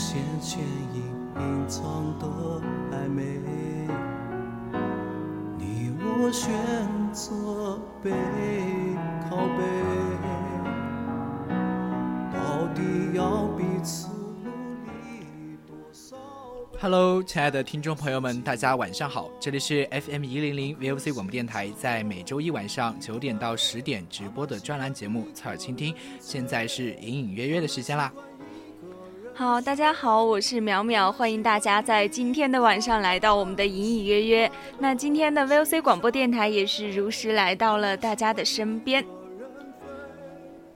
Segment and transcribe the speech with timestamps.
[0.00, 1.02] 些倩影
[1.36, 2.26] 隐藏的
[2.90, 3.38] 暧昧
[16.80, 19.28] Hello，亲爱的听众朋友们，大家晚上好！
[19.38, 28.10] 这里是 FM 一零零 VOC 广播电台，在每周一晚上九点到十点直播的专栏节目《侧耳倾听》，现在是隐隐约约的时间啦。
[29.40, 34.52] 好，大家好，我是淼淼，欢迎大家在今天的晚上来到我们的隐隐约约。
[34.78, 39.02] 那今天的 VOC 广播电台也是如实来到了大家的身边。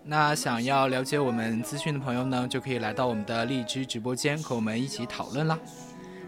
[0.03, 5.59] 那想要了解我们资讯的朋友呢，就可以来到我们的荔枝直播间和我们一起讨论啦。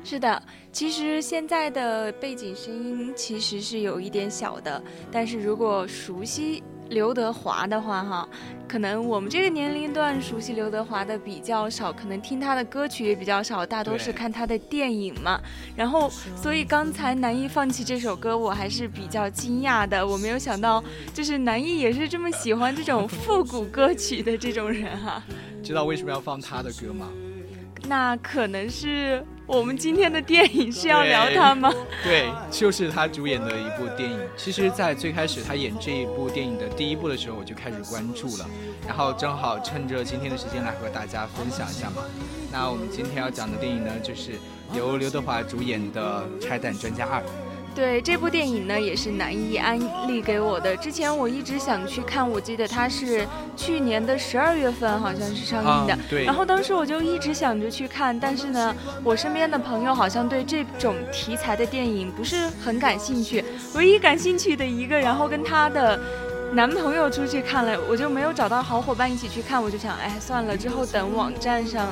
[0.04, 8.28] 是的，其实现在的背景声音其实是有一点小的，但是如果熟悉刘德华的话，哈，
[8.68, 15.40] 可能我们这个年龄段熟悉刘德华的比较少，可能听他的歌曲也比较少，大多是看他的电影嘛。
[15.76, 20.82] 然后，所以刚才南艺放弃这首歌，我还是比较惊讶的，我没有想到，
[21.12, 25.22] 就是南艺也是这么喜欢这种复古歌曲的这种人哈。
[25.62, 27.08] 知道为什么要放他的歌吗？
[27.88, 31.72] 那可能是我们今天的电影是要聊他吗？
[32.02, 34.18] 对，就是他主演的一部电影。
[34.36, 38.50] 其实，在最开始他演这一部电影的第一部的时候，我就开始关注了。
[38.88, 42.02] 然后正好趁着今天的时间来和大家分享一下嘛。
[42.52, 44.32] 那我们今天要讲的电影呢，就是
[44.74, 47.20] 由刘德华主演的《拆弹专家二》。
[47.76, 49.78] 对这部电影呢，也是南艺安
[50.08, 50.74] 利给我的。
[50.78, 55.98] 之前我一直想去看，我记得它是去年的十二月份好像是上映的。
[56.08, 56.24] 对。
[56.24, 63.44] 然后当时我就一直想着去看，但是呢，我身边的朋友好像对这种题材的电影不是很感兴趣。
[63.74, 66.00] 唯一感兴趣的一个，然后跟她的
[66.52, 71.88] 男朋友出去看了，我就没有找到好伙伴一起去看，我就想，哎，算了，之后等网站上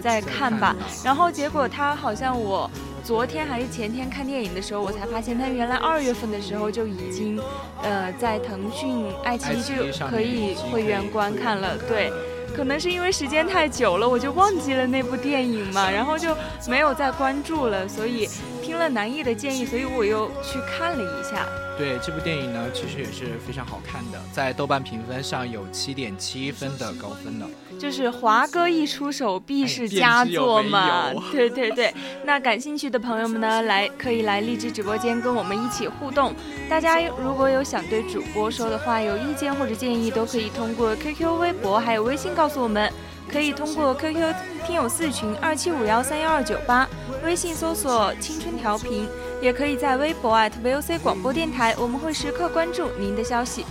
[0.00, 0.74] 再看吧。
[1.04, 2.70] 然后结果他好像我。
[3.06, 7.40] 昨天还是前天看电影的时候，我才发现他原来二月份的时候就已经，
[7.80, 11.78] 呃，在腾讯、爱奇艺就可以会员观看了。
[11.86, 12.12] 对，
[12.52, 16.36] 可能是因为时间太久了，我就忘记了那部电影嘛，然后就
[16.66, 17.86] 没有再关注了。
[17.86, 18.28] 所以
[18.60, 21.46] 听了南艺的建议，所以我又去看了一下。
[21.76, 27.46] 对这部电影呢，其实也是非常好看的，在豆瓣评分上有七点七分的高分呢。
[27.78, 31.92] 就是华哥一出手必是佳作嘛，对对对。
[32.24, 36.34] 那感兴趣的朋友们呢，来可以来荔枝直播间跟我们一起互动。
[36.70, 42.90] 大家如果有想对主播说的话，有意见或者建议，都可以通过 QQ、微博还有微信告诉我们。
[43.28, 44.34] 可以通过 QQ
[44.64, 46.88] 听友四群二七五幺三幺二九八，
[47.24, 49.08] 微信搜索青春调频。
[49.42, 53.64] 也可以在微博 @VOC 广播电台，我们会时刻关注您的消息。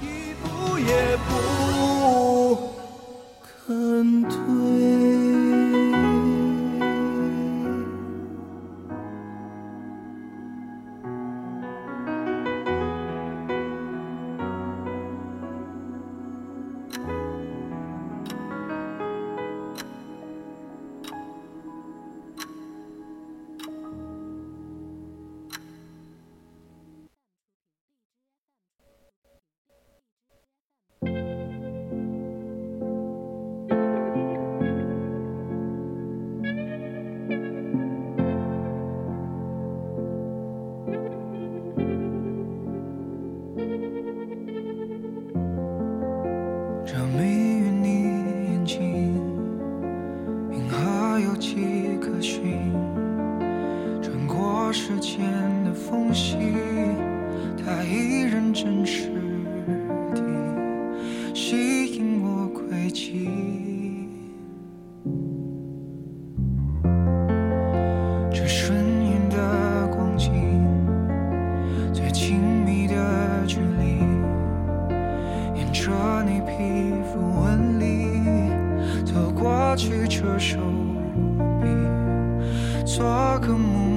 [0.00, 2.74] 一步也不
[3.66, 4.57] 肯退。
[76.22, 78.20] 你皮肤纹理
[79.04, 80.58] 走过去，这手
[81.62, 81.68] 臂，
[82.84, 83.87] 做个梦。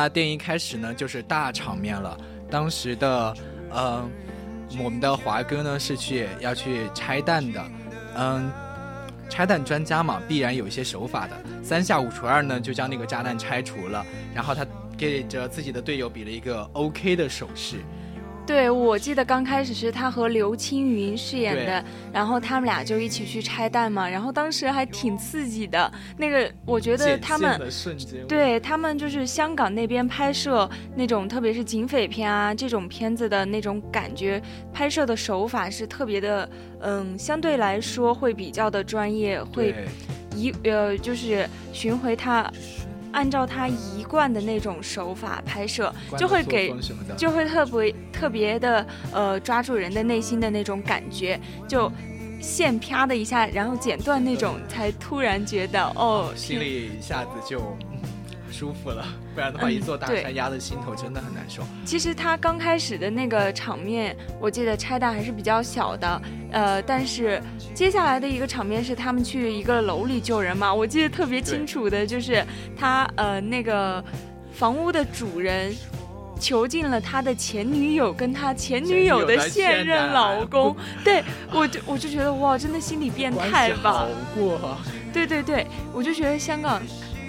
[0.00, 2.16] 那电影一开始呢，就是大场面了。
[2.50, 3.36] 当时的，
[3.70, 4.10] 嗯，
[4.82, 7.62] 我们的华哥呢是去要去拆弹的，
[8.16, 8.50] 嗯，
[9.28, 11.36] 拆弹专家嘛，必然有一些手法的。
[11.62, 14.02] 三下五除二呢，就将那个炸弹拆除了。
[14.34, 14.64] 然后他
[14.96, 17.76] 给着自己的队友比了一个 OK 的手势。
[18.50, 25.90] 对，我记得刚开始是他和刘青云饰演的，然后他们俩就一起去拆弹嘛，然后当时还挺刺激的。
[26.16, 27.60] 那个我觉得他们
[28.26, 34.42] 对他们就是香港那边拍摄那种，特别是警匪片啊这种片子的那种感觉，
[34.72, 36.50] 拍摄的手法是特别的，
[36.80, 39.72] 嗯，相对来说会比较的专业，会
[40.34, 42.52] 一呃就是巡回他。
[43.12, 46.74] 按照他一贯的那种手法拍摄，就会给
[47.16, 51.90] 就会特别特别的呃抓住人的内心的那种感觉，就
[52.40, 57.98] 线啪的一下，然后剪断那种，才突然觉得哦，心里一下子就嗯
[58.52, 59.04] 舒服了，
[59.34, 61.62] 不然的话嗯一座大对山压在心头真的很难受。
[61.84, 67.42] 其实他刚开始的那个场面，我记得拆弹还是比较小的，呃，但是
[67.74, 72.44] 接下来的一个场面是他们去一个楼里救人嘛，我记得特别清楚的就是
[72.76, 74.02] 他呃那个
[74.52, 75.74] 房屋的主人。
[76.40, 80.74] 囚禁了他的前女友跟他前女友的现任老公，
[81.04, 84.08] 对我就我就觉得哇，真的心理变态吧好？
[84.34, 84.78] 过啊，
[85.12, 86.80] 对对对，我就觉得香港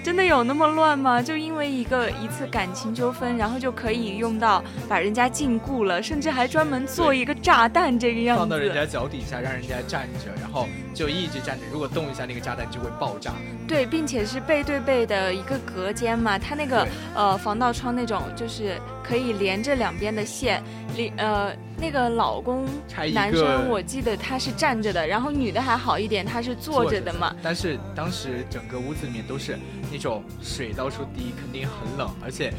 [0.02, 1.22] 真的有那么乱吗？
[1.22, 8.72] 就因为一个一次感情纠纷，然后就可以用到把人家禁锢了，甚至还专门做一个炸弹这个样子放到人。
[8.74, 11.64] 家脚底下，让人家站着，然后就一直站着。
[11.70, 13.32] 如果动一下，那个炸弹就会爆炸。
[13.68, 20.62] 对，并且是背对背的一个隔间嘛，它那个呃防盗窗那种就是可以连着两边的线，
[20.96, 22.64] 里呃那个老公
[23.12, 27.34] 男生我记得他是站着的，然后女的还好一点，她是坐着的嘛。
[27.42, 29.58] 但是当时整个屋子里面都是
[29.90, 32.08] 那种水到处滴，肯定很冷。
[32.22, 32.52] 而且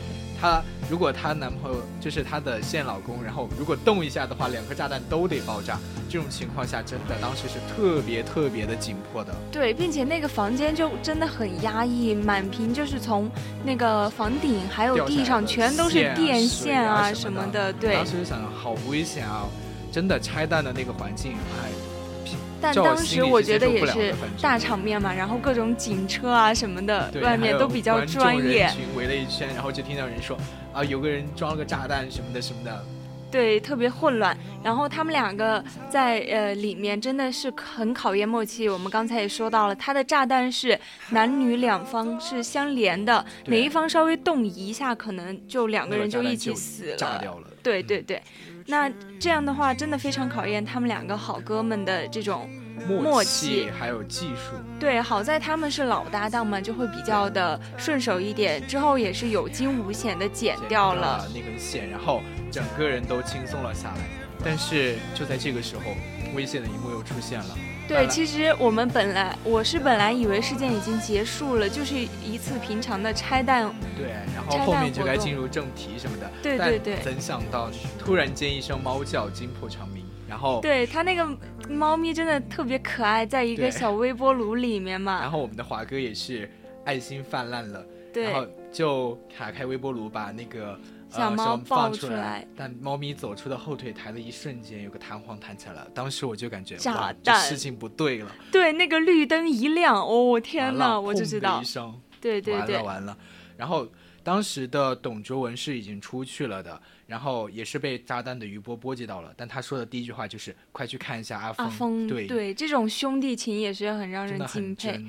[0.44, 5.80] 她如果她男朋友就是她的现老公，然后如果动一下的话，两颗炸弹都得爆炸。
[6.10, 9.34] 这种情况下，真的当时是特别特别的紧迫的。
[9.50, 13.32] 对，并且那个房间就真的很压抑，满屏就是从
[13.64, 17.80] 那个房顶还有地上全都是电线啊什么什么的的。
[17.80, 19.48] 对当，时就想好危险啊！
[19.94, 21.72] 真的拆弹的那个环境，哎，
[22.63, 28.70] 但当时我觉得也是大场面嘛，然后各种警车啊什么的，外面都比较专业。
[28.70, 30.38] 群围了一圈，然后就听到人说
[30.72, 32.86] 啊，有个人装了个炸弹什么的什么的。
[33.29, 34.38] 对，特别混乱。
[34.63, 38.70] 然后他们两个在呃里面真的是很考验默契。
[38.70, 40.79] 我们刚才也说到了，它的炸弹是
[41.10, 46.96] 男女两方是相连的，哪一方稍微动一下，可能就两个人就一起死了。
[46.96, 47.48] 炸掉了。
[47.63, 48.22] 对对对，
[48.65, 48.89] 那
[49.20, 52.50] 这样的话真的非常考验他们两个好哥们的这种
[52.88, 55.01] 默默契还有技术，对。
[55.01, 58.65] 好在他们是老搭档嘛，就会比较的顺手一点。
[58.67, 61.27] 之后也是有惊无险的剪掉了。
[61.34, 64.01] 那根线，然后整个人都轻松了下来。
[64.43, 65.84] 但是就在这个时候，
[66.36, 67.58] 危险的一幕又出现了。
[67.88, 73.70] 对，其实我们本来我是本来以为事件已经结束了，就是一次平常的拆弹。
[73.98, 76.32] 对，然后后面就该进入正题什么的。
[76.42, 81.28] 对但对对怎想到突然间一声猫叫惊破长鸣，然后对他那个
[81.70, 85.30] 猫咪真的特别可爱，在一个小微波炉里面嘛然。
[85.30, 86.50] 后我们的华哥也是
[86.86, 90.80] 爱心泛滥了，然后对，就打开微波炉把那个。
[91.13, 95.88] 小猫放出出来但猫咪走出的后腿抬的一瞬间，有个弹簧弹起来了。
[95.93, 98.36] 当时我就感觉事情不对了。
[98.51, 103.17] 对，那个绿灯一亮，哦天完呐，我就知道一，声，对对对完了，完了。
[103.55, 103.88] 然后
[104.24, 109.32] 当时的董卓文是已经出去了的，然后也是被炸弹的余波波及到了。
[109.38, 115.00] 但他说的第一句话就是：“快去看一下阿峰。”阿峰对对，这种兄弟情也是很让人敬佩。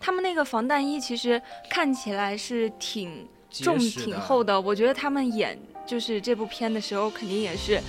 [0.00, 1.40] 他们那个防弹衣其实
[1.70, 4.60] 看起来是挺重、挺厚的。
[4.60, 7.80] 我觉得他们演就是这部片的时候，肯定也是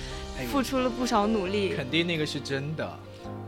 [0.50, 1.74] 付出了不少努力。
[1.74, 2.98] 肯定那个是真的。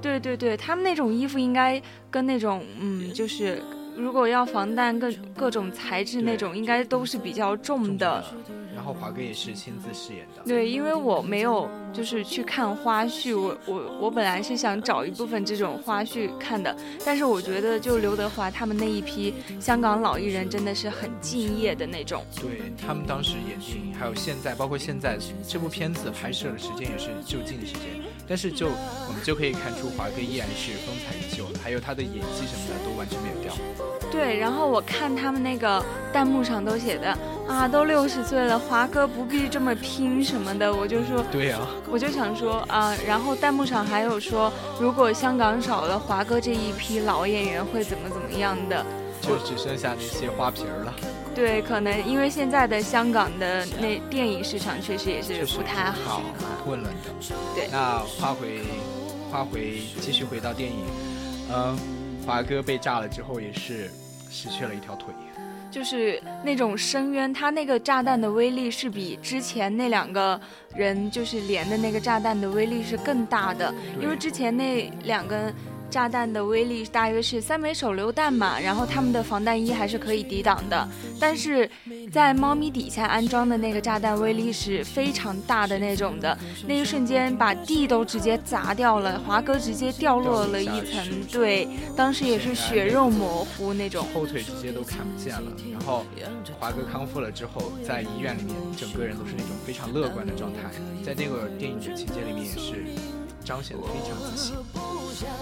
[0.01, 1.81] 对对对，他们那种衣服应该
[2.11, 3.63] 跟那种嗯，就是。
[3.97, 8.23] 如果要防弹各各种材质那种，应该都是比较重的。
[8.75, 10.43] 然后华哥也是亲自饰演的。
[10.45, 22.23] 对，因为我没有就是去看花絮，我我我本来是想找一部分这种花絮看的，但是我觉得就刘德华他们那一批香港老艺人真的是很敬业的那种。
[22.39, 27.83] 对他们当时演电影，还有现在，包括现在这部片子拍摄的时间也是就近的时间，
[28.29, 33.55] 但是就我们就可以看出华哥依然是风采依旧，还有他的演技什么的都完全没有掉。
[34.11, 37.17] 对，然后我看他们那个弹幕上都写的
[37.49, 41.59] 啊，都六十岁了，华哥不必这么拼什么的，我就说，对呀，
[41.91, 48.85] 我就想说啊，然后弹幕上还有说，如果香港少了华哥这一批老演员会怎么怎么样的，
[49.21, 50.95] 就只剩下那些花瓶了。
[51.37, 56.23] 对，可能因为现在的香港的那电影市场确实也是不太好，
[56.65, 57.37] 混乱的。
[57.55, 58.63] 对，那话回
[59.31, 60.79] 话回，继续回到电影，
[61.55, 61.79] 嗯。
[62.27, 63.89] 华哥被炸了之后，也是
[64.29, 65.15] 失去了一条腿，
[65.71, 70.41] 就是那种深渊，他那个炸弹的威力是比之前那两个
[70.75, 75.55] 人就是连的那个炸弹的威力是更大的，因为之前那两根。
[75.91, 80.89] 炸弹的威力大约是三枚手榴弹嘛，然后他们的防弹衣还是可以抵挡的，
[81.19, 81.69] 但是
[82.13, 95.53] 在猫咪底下安装的那个炸弹威力是非常大的那种的，那一瞬间把地都直接砸掉了，华哥直接掉落了一层，对，当时也是血肉模糊那种，后腿直接都看不见了。
[95.73, 96.05] 然后
[96.59, 100.61] 华哥康复了之后，在医院里面，整个人都是那种非常乐观的状态，
[101.05, 102.85] 在那个电影的情节里面也是
[103.47, 104.55] 彰显的非常自信。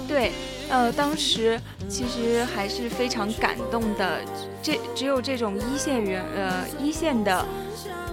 [0.06, 0.30] 对，
[0.68, 4.20] 呃，当时其实还是非常感动的。
[4.62, 7.44] 这只有这种一线员，呃，一线的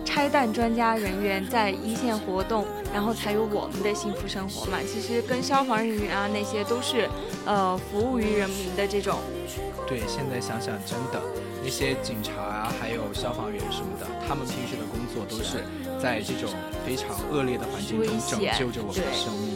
[0.03, 4.79] 拆弹专家人员在一线活动，然后才有我们的幸福生活嘛。
[4.81, 7.07] 其实跟消防人员啊那些都是，
[7.45, 9.19] 呃，服务于人民的这种。
[9.87, 11.21] 对，现在想想，真的
[11.63, 15.63] 那些警察啊，还有消防员什么的，他们平时的工作都是
[16.01, 16.49] 在这种
[16.85, 19.50] 非常恶劣的环境中拯救着我们的生命。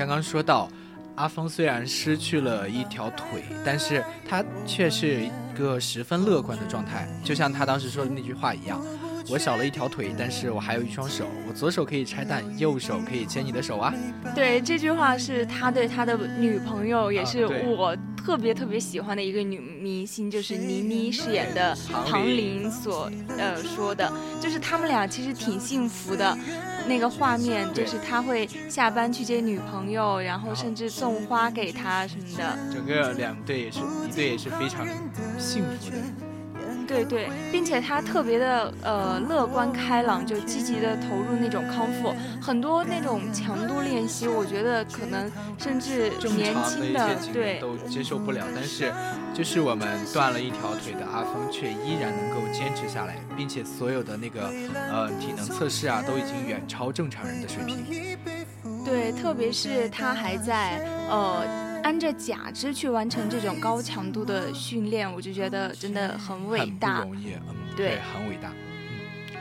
[0.00, 0.66] 刚刚说到，
[1.16, 8.82] 阿峰虽然失去了一条腿，但是他却是一个十分乐观的状态，就像他当时说的那句话一样
[9.28, 13.92] ：“我少了一条腿，但是我还有一双手，我左手可以拆弹，右手可以牵你的手啊。”
[14.34, 21.76] 对，这句话是他对他的女朋友，也是我特别特别喜欢的一个女明星，就是倪妮饰演的
[22.08, 26.34] 唐玲所呃说的，就是他们俩其实挺幸福的。
[26.90, 32.58] 那个画面就是他会下班去接女朋友，然后甚至送花给她什么的。
[32.72, 34.84] 整个两对也是一对也是非常
[35.38, 36.29] 幸福的。
[36.90, 48.92] 对对，并且他特别的呃乐观开朗，就积极的投入那种康复，很多那种强度练习，我觉得可能甚至年轻的对都接受不了，但是
[49.32, 58.18] 就是我们断了一条腿的阿峰却依然能够坚持下来，并且所有的那个呃体能测试啊都已经远超正常人的水平。
[58.84, 61.69] 对，特别是他还在呃。
[61.82, 68.50] 按着假肢去完成这种高强度的训练，我就觉得真的很伟大，很不容易，嗯，对，很伟大。
[68.50, 69.36] 嗯，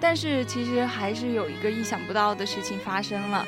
[0.00, 3.46] 但是其实还是有一个意想不到的事情发生了。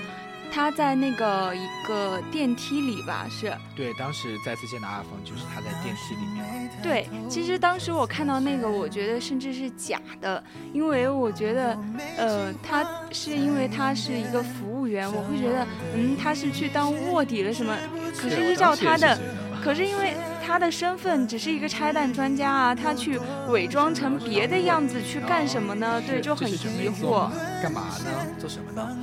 [0.57, 6.71] 他在那个一个电梯里吧，是对，当时再次见到阿峰，就是他在电梯里面。
[6.83, 11.79] 对，其实当时我看到那个，我觉得甚至是假的，因为我觉得，
[12.17, 12.83] 呃，他
[13.13, 17.77] 是因为他是一个服务员，我会觉得，嗯，他是去当卧底了什么？
[18.19, 19.19] 可是依照他的，
[19.63, 20.17] 可是因为。
[20.47, 26.01] 他的身份只是一个拆弹专家啊，他去伪装成别的样子去干什么呢？
[26.07, 27.29] 对，就很疑惑。
[27.61, 28.11] 干嘛呢？
[28.39, 28.97] 做什么呢？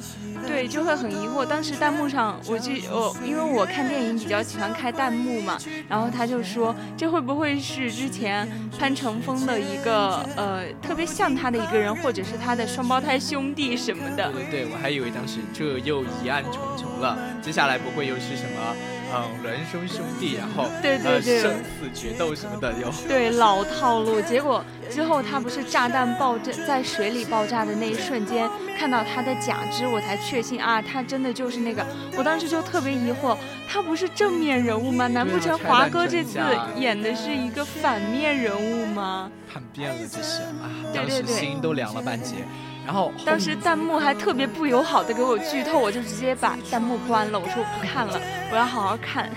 [0.48, 1.46] 对，就会很疑惑。
[1.46, 5.58] 当时弹幕上，我就我因为我看电影比较喜欢开弹幕嘛，
[5.90, 8.48] 然后他就说这会不会是之前
[8.80, 14.32] 潘乘风的一个呃特别像他的一个人，或者是他的双胞胎兄弟什么的？
[14.32, 18.76] 对对，我还以为当时这又疑案重重了，接下来不会又是什么？
[19.16, 22.92] 嗯，孪生兄弟，然后对对对，生死决斗什么的有。
[23.08, 31.86] 对老套路，结果之后他不是炸弹爆炸在水里爆炸的那一瞬间，看到他的假肢，我才确信啊，他真的就是那个。
[32.18, 35.08] 我当时就特别疑惑，他不是正面人物吗？
[35.08, 36.40] 难不成华哥这次
[36.76, 39.30] 演的是一个反面人物吗？
[39.52, 42.38] 叛变了这是啊，当时心都凉了半截。
[42.86, 47.40] 然后当时弹幕还特别不友好的给我剧透，我就直接把弹幕关了。
[47.40, 48.20] 我说我不看了，
[48.52, 49.30] 我要好好看。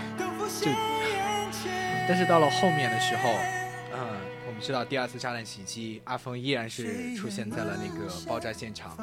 [0.61, 0.70] 就，
[2.09, 3.30] 但是到了后面的时候，
[3.92, 3.98] 嗯，
[4.46, 8.96] 我们知道第二次炸弹袭击，阿峰依然是出现在了那个爆炸现场。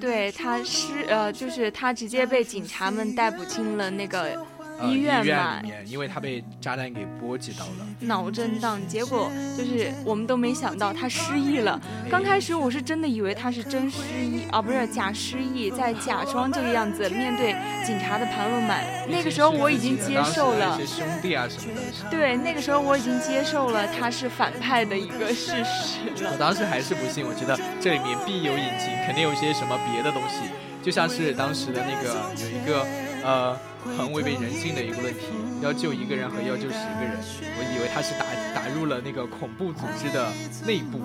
[0.00, 4.42] 对，他是呃，就是他直接被警察们逮捕进了那个。
[4.82, 11.80] 医院嘛，因为他被炸弹给波及到了，脑震荡，结果就是我们都没想到他失忆了。
[12.10, 18.74] 刚开始我是真的以为他是真失忆啊，不是假失忆，在假装这个样子面对警察的盘问嘛。
[19.08, 22.10] 那个时候我已经接受了兄弟啊什么的。
[22.10, 26.32] 对，那个时候我已经接受了他是反派的一个事实了。
[26.32, 30.50] 我当时还是不信，我觉得这里面必有隐情，肯定有一些什么别的东西，
[30.82, 32.86] 就像是当时的那个有一个
[33.24, 33.58] 呃。
[33.84, 35.26] 很违背人性的一个问题，
[35.60, 40.32] 要救一个人和要救十个人，我以为他是打打入了那个恐怖组织的
[40.66, 40.98] 内部，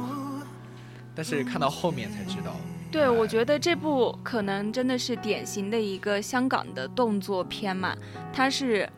[1.14, 2.56] 但是看到后面才知道。
[2.90, 7.94] 对，我觉得这部可能真的是典型的一个香港的动作片嘛，
[8.32, 8.90] 它是，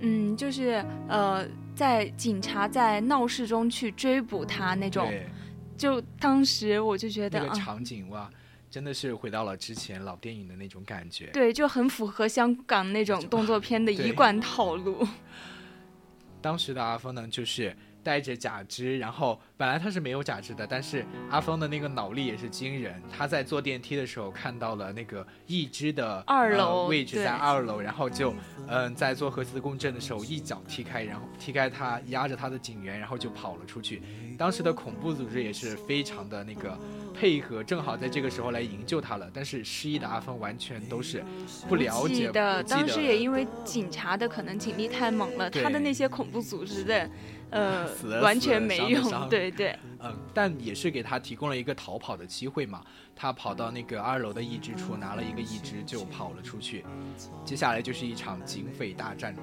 [0.00, 5.10] 嗯，就是呃，在警察在闹市中去追捕他那种，
[5.78, 8.28] 就当时我就觉得那个场景哇。
[8.70, 15.06] 真的是回到了之前老电影的那种感觉，对，就很符合香港那种动作片的 一贯套路。
[16.40, 17.76] 当时的阿峰呢，就是。
[18.02, 23.02] 带着假肢，然后本来他是没有假肢的，但是阿峰的那个脑力也是惊人。
[23.14, 28.34] 他在坐电梯的时候看到了那个义肢的二楼位置在二楼，然后就
[28.66, 34.02] 嗯在做核磁共振的时候一脚踢开，然后踢开他压着他的警员，然后就跑了出去。
[34.38, 36.78] 当时的恐怖组织也是非常的那个
[37.12, 39.28] 配合，正好在这个时候来营救他了。
[39.34, 41.22] 但是失忆的阿峰完全都是
[41.68, 47.10] 不了解的，当时也因为警察的可能警力太猛了，他的那些恐怖组织的。
[47.50, 47.88] 呃，
[48.20, 49.76] 完全没用，对对。
[50.00, 52.82] 嗯，但也是给他提供了一个逃跑的机会嘛。
[53.16, 56.84] 他跑到那个二楼的一支处，拿了一个一支就跑了出去。
[57.44, 59.34] 接下来就是一场警匪大战。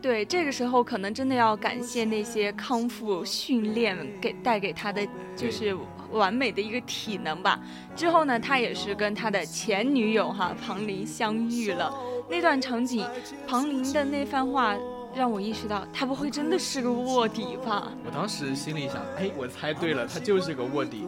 [0.00, 5.76] 对，这个时候可能真的要感谢那些康复训练给带给他的，就是
[6.12, 7.58] 完美的一个体能吧。
[7.96, 11.92] 之后呢，他也是跟他的前女友哈庞玲相遇了。
[12.28, 13.04] 那段场景，
[13.48, 14.76] 庞玲的那番话。
[15.16, 17.90] 让我意识到他不会真的是个卧底吧？
[18.04, 21.06] 我当时心里想，哎，我猜对了，他就是个卧底。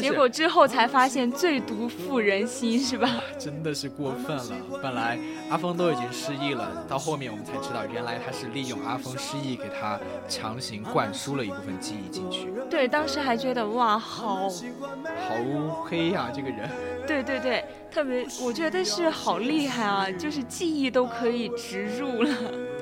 [0.00, 3.08] 结果之后才发现最毒妇人心，是吧？
[3.38, 4.56] 真的是过分了。
[4.82, 5.18] 本来
[5.48, 12.52] 阿峰都已经失忆了，到后面我们才知道，原来他是利用阿峰失忆，给他强行灌输了一部分记忆进去。
[12.68, 16.68] 对，当时还觉得哇，好好黑呀，这个人。
[17.06, 22.34] 对对对，特别，我觉得是好厉害啊，就是记忆都可以植入了。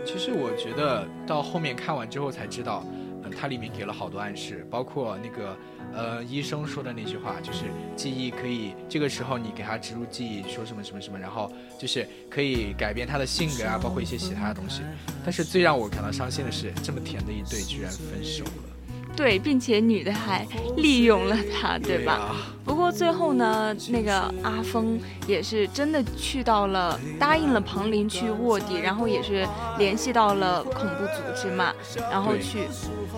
[0.07, 2.83] 其实我觉得到后面看完之后才知道，
[3.31, 5.57] 它里面给了好多暗示，包括那个
[5.93, 7.65] 呃医生说的那句话，就是
[7.97, 14.83] 记忆可以这个时候你给他植入记忆，说什么什么什么，然后就是可以改变他的性格啊，包括一些其他的东西。
[15.25, 18.74] 但是最让我感到伤心的是，这么甜的一对居然分手了。
[19.16, 20.46] 对，并且女的还
[20.77, 22.37] 利用了他，对吧？
[22.64, 29.46] 不过最后呢，那个阿峰也是真的去到了，答应了庞林去卧底，然后也是
[29.79, 31.72] 联系到了恐怖组织嘛，
[32.11, 32.66] 然后去。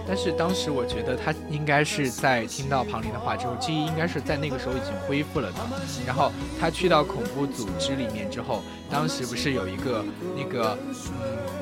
[0.07, 5.59] 但是当时我觉得他应该是在听到庞林的话之后，记忆应该是在那个时候已经恢复了的。
[6.05, 6.31] 然后
[6.61, 10.05] 他去到恐怖组织里面之后，当时不是有一个
[10.37, 10.77] 那个
[11.23, 11.56] 嗯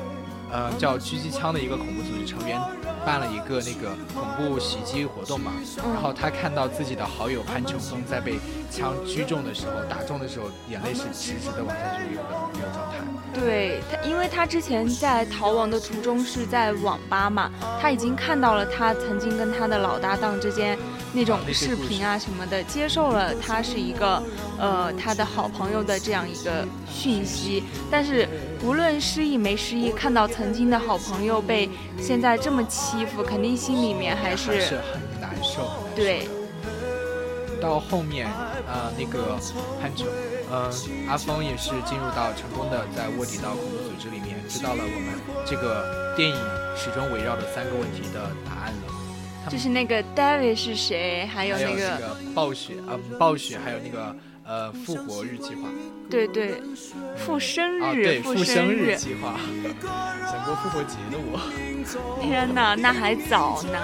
[0.55, 2.57] 呃叫狙击枪的一个恐怖组织成员。
[3.05, 5.51] 办了一个那个恐怖袭击活动嘛，
[5.93, 8.39] 然后他看到自己的好友潘成峰在被
[8.71, 12.97] 枪击中的时候，打中的时候，眼泪是直直的往下流的那种状态。
[13.31, 20.75] 对他，因为他之前在逃亡的途中是在网吧嘛，他已经看到了他曾经跟他的老搭档之间
[21.13, 24.23] 那种视频啊什么的，接受了他是一个
[24.57, 28.27] 呃他的好朋友的这样一个讯息，但是。
[28.65, 31.69] 无论失忆没失忆，看到曾经的好朋友被
[32.01, 35.69] 现在这么欺负，肯定心里面还是很难受。
[35.95, 36.27] 对。
[37.61, 38.27] 到后面，
[38.67, 39.37] 呃，那个
[39.79, 40.07] 潘成，
[40.49, 40.71] 呃，
[41.07, 45.13] 阿峰也是进入到成功的在卧底到恐怖组织里面，知道了我们
[45.45, 46.35] 这个电影
[46.75, 49.49] 始终围绕的三个问题的答案了。
[49.49, 51.27] 就是那个 David 是谁？
[51.27, 54.15] 还有那个暴雪，呃，暴雪，还有那个。
[54.47, 55.67] 呃，复活日计划，
[56.07, 56.61] 对对，
[57.17, 59.39] 复生日，对复生日计划，
[60.29, 61.39] 想过复活节的我，
[62.21, 63.79] 天哪，那还早呢。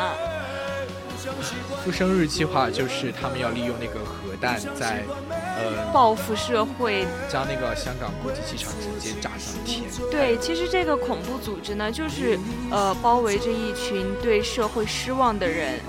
[1.83, 9.83] 复生日计划就是他们要利用那个核弹，在呃报复社会，将那个香港国际机场直接炸上天。
[10.11, 12.37] 对，其实这个恐怖组织呢，就是
[12.69, 15.79] 呃包围着一群对社会失望的人。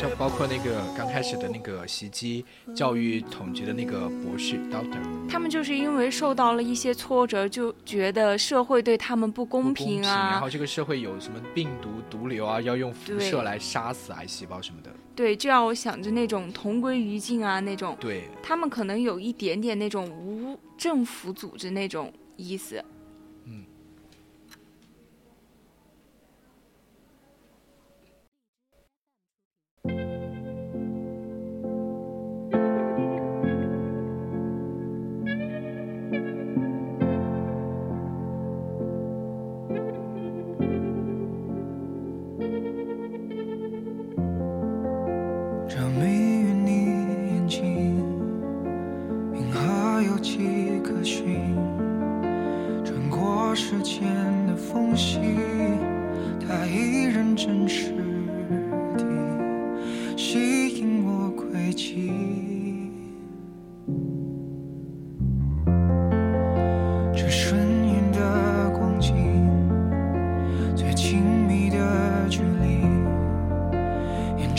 [0.00, 2.44] 就包括那个刚开始的那个袭击
[2.74, 14.90] 教育统计的那个博士 Doctor，他们就是因为受到了一些挫折，就觉得社会对他们不公平啊，然后这个社会有什么病毒毒瘤啊，要用辐射来杀死癌细胞什么的。
[15.14, 17.96] 对，就要想着那种同归于尽啊，那种。
[17.98, 22.84] 对，他们可能有一点点那种无政府组织那种意思。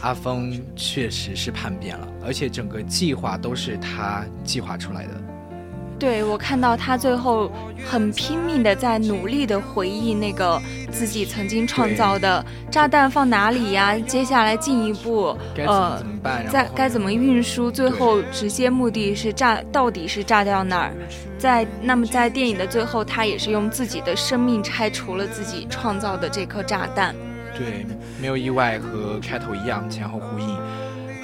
[0.00, 5.10] 阿峰确实是叛变了，而且整个计划都是他计划出来的。
[5.98, 7.52] 对，我看到他最后
[7.84, 10.58] 很拼命的在努力的回忆那个
[10.90, 13.98] 自己曾经创造的炸弹放哪里呀？
[13.98, 16.02] 接下来进一步，呃，
[16.50, 17.70] 在该怎么运输？
[17.70, 20.94] 最后直接目的是炸，到底是炸掉哪儿？
[21.36, 27.14] 在那么在电影的最后，他也是用自己的生命拆除了自己创造的这颗炸弹。
[27.60, 27.86] 对，
[28.20, 30.58] 没有意外，和开头一样前后呼应。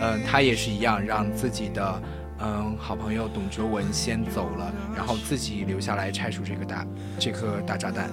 [0.01, 2.03] 嗯，他也是一样，让自己的。
[2.39, 6.87] 嗯，好朋友董卓文先走了，然后自己留下来拆除这个大
[7.19, 8.11] 这颗大炸弹。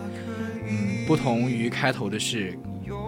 [0.65, 2.57] 嗯，不同于开头的是，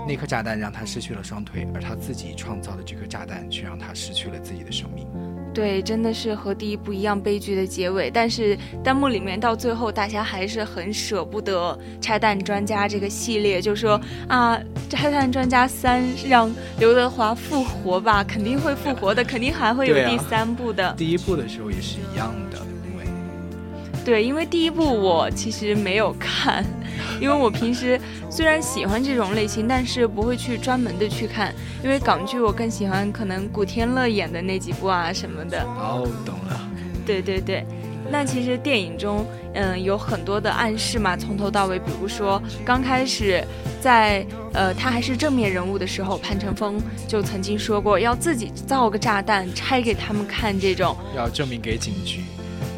[0.06, 5.08] 那颗炸弹让他失去了双腿，而他自己创造的这颗炸弹却让他失去了自己的生命。
[5.56, 8.12] 对，真的是和第一部一样悲剧的结尾。
[8.12, 20.94] 但是弹幕里面到最后，大家还是很舍不得拆弹专家这个系列，就说啊，拆弹专家三让刘德华复活吧，肯定会复活的，肯定还会有第三部的。
[20.98, 22.60] 第一部的时候也是一样的，
[24.06, 26.64] 对，因为第一部我其实没有看，
[27.20, 31.52] 因为我平时虽然喜欢这种类型，但是不会去专门的去看，
[31.84, 35.64] 因为港剧我更喜欢可能古天乐演的那几部啊什么的。
[35.64, 36.70] 哦，懂了。
[37.04, 37.66] 对对对。
[38.12, 43.44] 那其实电影中，嗯，有很多的暗示嘛，从头到尾，比如说刚开始，
[43.82, 52.22] 在呃他还是正面人物的时候，潘乘风就曾经说过要自己造个炸弹拆给他们看，这种要证明给警局。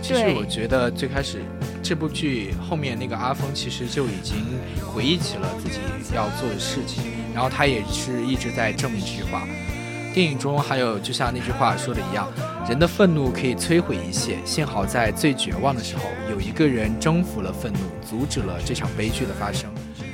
[0.08, 1.42] 其实我觉得最开始
[1.84, 4.38] 这部剧后面那个阿峰其实就已经
[4.86, 5.80] 回忆起了自己
[6.16, 9.46] 要做的事情，然后他也是一直在证明这句话。
[10.14, 12.32] 电影中还有就像那句话说的一样。
[12.70, 19.70] 人的愤怒可以摧毁一切，幸好在最绝望的时候，有一个人征服了愤怒，阻止了这场悲剧的发生。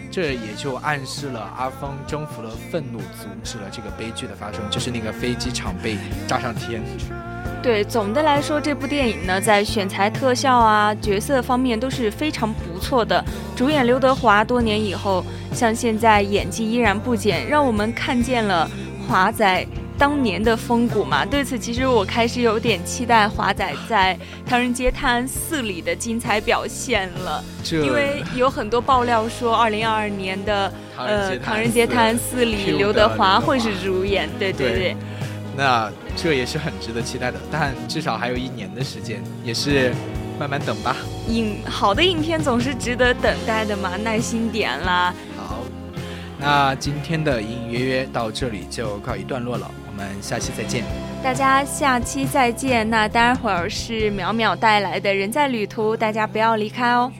[0.09, 6.81] 这也就暗示了阿峰征服了愤怒，阻止了这个悲剧的发生，就是那个飞机场被炸上天。
[7.63, 13.23] 对，总的来说，这部电影呢，在选材、特效啊、角色方面都是非常不错的。
[13.55, 15.23] 主演刘德华多年以后，
[15.53, 18.69] 像现在演技依然不减，让我们看见了
[19.07, 19.65] 华仔。
[19.95, 24.17] 当年的风骨嘛，对此其实我开始有点期待华仔在
[24.49, 34.97] 《唐人街探案四》里的精彩表现了，因为有很多爆料说，二零二二年的呃《唐人街探案四》里刘德华会是主演，对对对。
[35.55, 39.93] 那这也是很值得期待的，但至少还有一年的时间，也是
[40.39, 40.95] 慢慢等吧。
[41.27, 45.13] 影好的影片总是值得等待的嘛，耐心点啦。
[45.37, 45.59] 好，
[46.39, 49.69] 那今天的隐隐约约到这里就告一段落了。
[49.85, 50.83] 我们下期再见，
[51.23, 52.89] 大家下期再见。
[52.89, 57.11] 那待会儿是淼淼带来的人在旅途，大家不要离开哦。